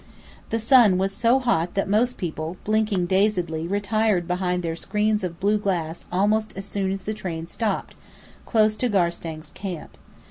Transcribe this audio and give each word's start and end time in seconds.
The 0.49 0.57
sun 0.57 0.97
was 0.97 1.11
so 1.15 1.37
hot 1.37 1.75
that 1.75 1.87
most 1.87 2.17
people, 2.17 2.57
blinking 2.63 3.05
dazedly, 3.05 3.67
retired 3.67 4.27
behind 4.27 4.63
their 4.63 4.75
screens 4.75 5.23
of 5.23 5.39
blue 5.39 5.59
glass 5.59 6.05
almost 6.11 6.53
as 6.57 6.65
soon 6.65 6.91
as 6.91 7.01
the 7.01 7.13
train 7.13 7.45
stopped, 7.45 7.93
close 8.47 8.75
to 8.77 8.89
Garstang's 8.89 9.51
camp. 9.51 9.97